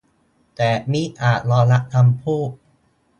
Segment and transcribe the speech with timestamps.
[0.55, 2.49] แต่มิอาจยอมรับคำพูด